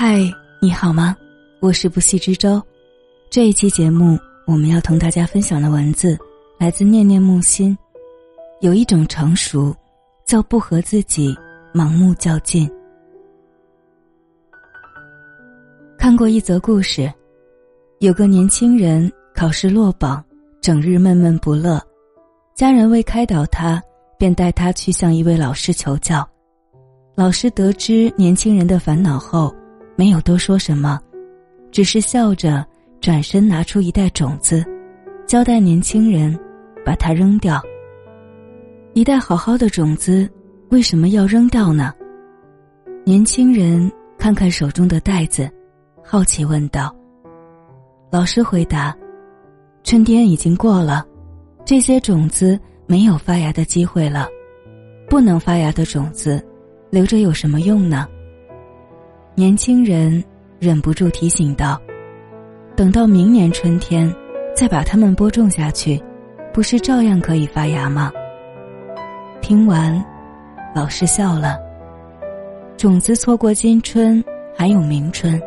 [0.00, 1.16] 嗨，你好吗？
[1.58, 2.62] 我是不息之舟。
[3.28, 6.16] 这一期节目，我们要同大家分享的文字
[6.56, 7.76] 来自念念木心。
[8.60, 9.74] 有一种成熟，
[10.24, 11.36] 叫不和自己
[11.74, 12.70] 盲目较劲。
[15.98, 17.12] 看过一则故事，
[17.98, 20.24] 有个年轻人考试落榜，
[20.60, 21.82] 整日闷闷不乐，
[22.54, 23.82] 家人为开导他，
[24.16, 26.24] 便带他去向一位老师求教。
[27.16, 29.52] 老师得知年轻人的烦恼后，
[29.98, 31.00] 没有多说什么，
[31.72, 32.64] 只是笑着
[33.00, 34.64] 转身拿出一袋种子，
[35.26, 36.38] 交代年轻人
[36.86, 37.60] 把它扔掉。
[38.94, 40.30] 一袋好好的种子，
[40.68, 41.92] 为什么要扔掉呢？
[43.04, 45.50] 年轻人看看手中的袋子，
[46.04, 46.94] 好奇问道。
[48.08, 48.96] 老师回答
[49.82, 51.04] ：“春天已经过了，
[51.64, 54.28] 这些种子没有发芽的机会了，
[55.10, 56.40] 不能发芽的种子。”
[56.88, 58.08] 留着有什么用呢？
[59.38, 60.24] 年轻人
[60.58, 61.80] 忍不住提醒道
[62.74, 64.12] ：“等到明年春天，
[64.52, 66.02] 再把它们播种下去，
[66.52, 68.10] 不是照样可以发芽吗？”
[69.40, 70.04] 听完，
[70.74, 71.56] 老师笑了。
[72.76, 74.24] 种子错过今春，
[74.56, 75.40] 还有明春，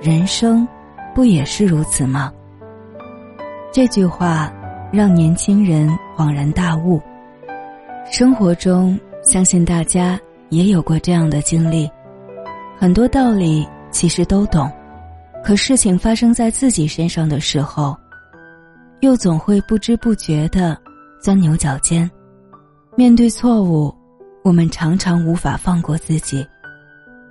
[0.00, 0.66] 人生
[1.14, 2.32] 不也是如此吗？
[3.70, 4.50] 这句话
[4.90, 6.98] 让年轻人恍然大悟。
[8.10, 10.18] 生活中，相信大家。
[10.50, 11.86] 也有过这样的经历，
[12.80, 14.70] 很多道理其实都懂，
[15.42, 17.96] 可事情发生在自己身上的时候，
[19.00, 20.78] 又总会不知不觉的
[21.20, 22.08] 钻牛角尖。
[22.96, 23.92] 面对错误，
[24.44, 26.46] 我们常常无法放过自己，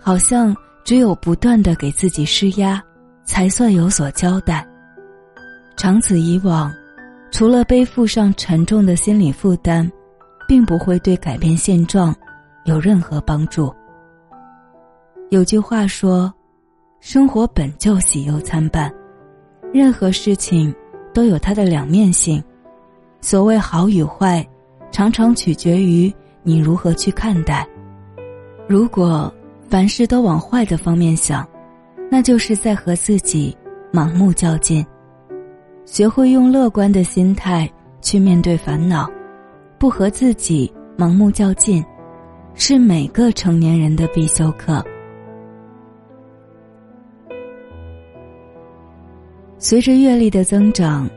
[0.00, 2.82] 好像只有不断的给自己施压，
[3.24, 4.66] 才算有所交代。
[5.76, 6.72] 长此以往，
[7.30, 9.90] 除了背负上沉重的心理负担，
[10.48, 12.14] 并不会对改变现状。
[12.64, 13.74] 有任何帮助？
[15.34, 16.32] 有句话说
[17.02, 18.88] ：“生活本就喜忧参半，
[19.72, 20.72] 任何事情
[21.12, 22.40] 都有它的两面性。
[23.20, 24.46] 所谓好与坏，
[24.92, 27.66] 常常取决于你如何去看待。
[28.68, 29.32] 如果
[29.68, 31.44] 凡事都往坏的方面想，
[32.08, 33.56] 那就是在和自己
[33.92, 34.86] 盲目较劲。
[35.84, 37.68] 学会用乐观的心态
[38.00, 39.10] 去面对烦恼，
[39.80, 41.84] 不和自己盲目较劲。”
[42.54, 44.80] 是每个成年人的必修课。
[49.66, 51.08] 随着阅历的增长，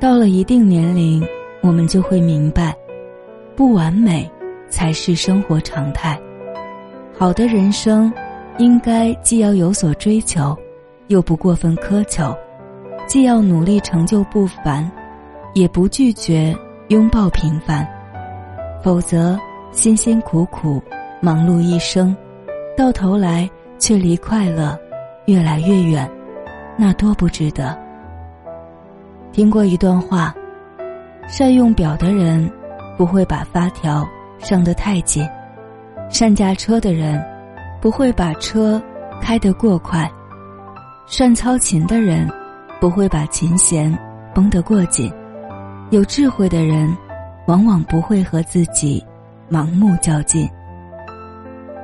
[0.00, 1.22] 到了一定年龄，
[1.60, 2.74] 我们就会明白，
[3.54, 4.26] 不完美
[4.70, 6.18] 才是生活常态。
[7.12, 8.10] 好的人生，
[8.56, 10.56] 应该既要有所追求，
[11.08, 12.34] 又不过分苛求；
[13.06, 14.90] 既要努力成就不凡，
[15.52, 16.56] 也不拒绝
[16.88, 17.86] 拥抱平凡。
[18.82, 19.38] 否则。
[19.72, 20.80] 辛辛苦苦
[21.20, 22.16] 忙碌一生，
[22.76, 24.78] 到头来却离快乐
[25.26, 26.08] 越来越远，
[26.76, 27.78] 那多不值得。
[29.32, 30.34] 听过一段话：
[31.26, 32.50] 善用表的人
[32.96, 34.06] 不会把发条
[34.38, 35.28] 上得太紧，
[36.08, 37.22] 善驾车的人
[37.80, 38.82] 不会把车
[39.20, 40.10] 开得过快，
[41.06, 42.30] 善操琴的人
[42.80, 43.96] 不会把琴弦
[44.34, 45.12] 绷得过紧，
[45.90, 46.96] 有智慧的人
[47.46, 49.04] 往往不会和自己。
[49.50, 50.48] 盲目较劲。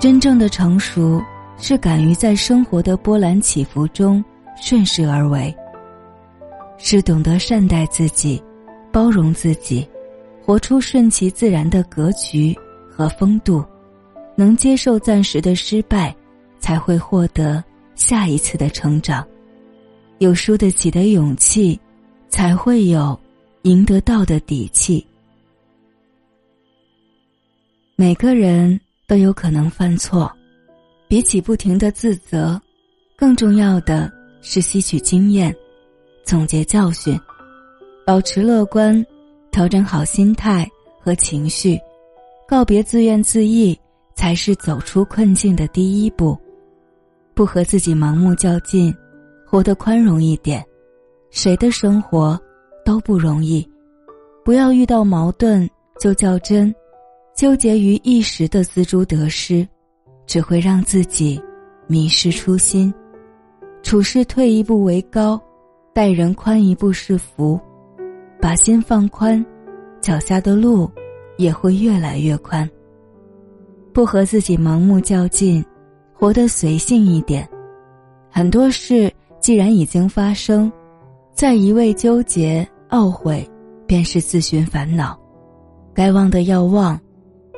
[0.00, 1.22] 真正的成熟
[1.56, 4.22] 是敢于在生活的波澜起伏中
[4.60, 5.54] 顺势而为，
[6.78, 8.42] 是懂得善待自己、
[8.92, 9.86] 包容自己，
[10.44, 12.56] 活出顺其自然的格局
[12.90, 13.64] 和风度，
[14.36, 16.14] 能接受暂时的失败，
[16.58, 17.62] 才会获得
[17.94, 19.26] 下一次的成长。
[20.18, 21.78] 有输得起的勇气，
[22.28, 23.18] 才会有
[23.62, 25.04] 赢得到的底气。
[27.96, 30.30] 每个人都有可能犯错，
[31.08, 32.60] 比起不停的自责，
[33.16, 34.10] 更重要的
[34.46, 35.56] 是吸取经验，
[36.22, 37.18] 总结教训，
[38.04, 39.04] 保持乐观，
[39.50, 41.80] 调整好心态和情绪，
[42.46, 43.74] 告别自怨自艾，
[44.14, 46.38] 才是走出困境的第一步。
[47.32, 48.94] 不和自己盲目较劲，
[49.46, 50.62] 活得宽容一点。
[51.30, 52.38] 谁的生活
[52.84, 53.66] 都不容易，
[54.44, 55.68] 不要遇到矛盾
[55.98, 56.72] 就较真。
[57.34, 59.66] 纠结于一时的锱铢得失，
[60.26, 61.42] 只会让自己
[61.88, 62.92] 迷失初心。
[63.84, 65.38] 处事退一步为高，
[65.92, 67.60] 待人宽一步是福。
[68.40, 69.44] 把心放宽，
[70.00, 70.90] 脚下的路
[71.36, 72.68] 也会越来越宽。
[73.92, 75.62] 不和自己盲目较劲，
[76.14, 77.46] 活得随性一点。
[78.30, 80.72] 很多事既然已经发生，
[81.34, 83.46] 再一味纠结懊悔，
[83.86, 85.16] 便是自寻烦恼。
[85.92, 86.98] 该忘的要忘。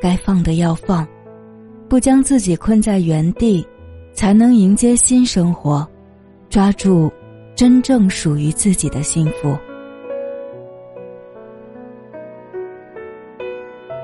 [0.02, 1.08] 该放的要放，
[1.88, 3.66] 不将自己困在原地，
[4.12, 5.88] 才能迎接新生活，
[6.56, 7.12] 抓住
[7.54, 9.54] 真正属于自己的幸福。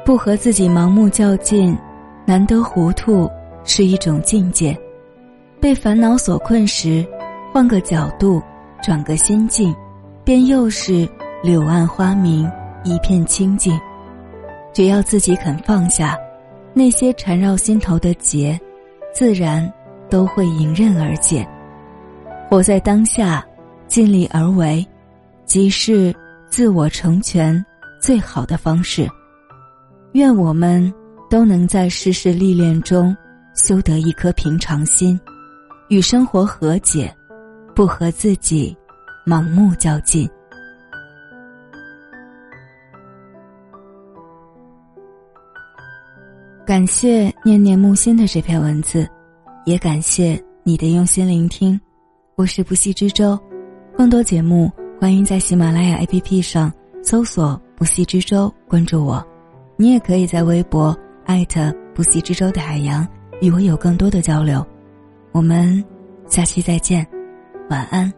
[0.05, 1.75] 不和自己盲目较劲，
[2.27, 3.27] 难得糊涂
[3.65, 4.79] 是一种境界。
[5.63, 7.03] 被烦恼所困时，
[7.55, 8.43] 换个角度，
[8.83, 9.75] 转个心境，
[10.23, 11.09] 便又是
[11.43, 12.47] 柳暗花明，
[12.85, 13.81] 一片清净。
[14.75, 16.19] 只要自己肯放下，
[16.75, 18.61] 那些缠绕心头的结，
[19.11, 19.73] 自然
[20.11, 21.49] 都会迎刃而解。
[22.53, 23.43] 活在当下，
[23.87, 24.87] 尽力而为，
[25.47, 26.15] 即是
[26.51, 27.65] 自我成全
[27.99, 29.09] 最好的方式。
[30.13, 30.93] 愿我们
[31.31, 33.17] 都能在世事历练中
[33.55, 35.19] 修得一颗平常心，
[35.89, 37.11] 与生活和解，
[37.75, 38.77] 不和自己
[39.27, 40.29] 盲目较劲。
[46.67, 49.09] 感谢念念木心的这篇文字，
[49.65, 51.81] 也感谢你的用心聆听。
[52.35, 53.39] 我是不息之舟，
[53.95, 59.23] 更多节目欢迎在喜马拉雅 APP 上搜索“不息之舟”，关注我。
[59.77, 60.97] 你也可以在微博
[61.27, 63.07] 艾特不息之舟的海洋
[63.43, 64.67] 与我有更多的交流，
[65.33, 65.85] 我们
[66.27, 67.07] 下期再见，
[67.69, 68.11] 晚安。